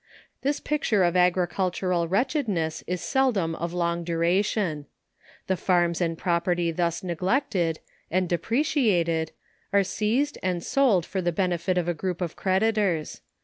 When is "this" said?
0.41-0.59